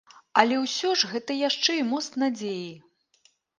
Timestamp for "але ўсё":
0.43-0.93